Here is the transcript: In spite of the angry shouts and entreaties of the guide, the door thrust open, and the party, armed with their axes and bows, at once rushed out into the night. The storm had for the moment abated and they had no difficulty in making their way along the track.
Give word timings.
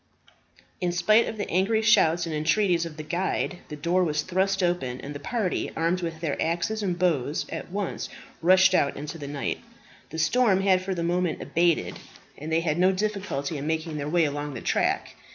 In 0.81 0.91
spite 0.91 1.27
of 1.27 1.37
the 1.37 1.47
angry 1.47 1.83
shouts 1.83 2.25
and 2.25 2.33
entreaties 2.33 2.87
of 2.87 2.97
the 2.97 3.03
guide, 3.03 3.59
the 3.67 3.75
door 3.75 4.11
thrust 4.13 4.63
open, 4.63 4.99
and 4.99 5.13
the 5.13 5.19
party, 5.19 5.69
armed 5.75 6.01
with 6.01 6.21
their 6.21 6.41
axes 6.41 6.81
and 6.81 6.97
bows, 6.97 7.45
at 7.49 7.69
once 7.69 8.09
rushed 8.41 8.73
out 8.73 8.97
into 8.97 9.19
the 9.19 9.27
night. 9.27 9.59
The 10.09 10.17
storm 10.17 10.61
had 10.61 10.81
for 10.81 10.95
the 10.95 11.03
moment 11.03 11.39
abated 11.43 11.99
and 12.35 12.51
they 12.51 12.61
had 12.61 12.79
no 12.79 12.91
difficulty 12.91 13.59
in 13.59 13.67
making 13.67 13.97
their 13.97 14.09
way 14.09 14.25
along 14.25 14.55
the 14.55 14.61
track. 14.61 15.15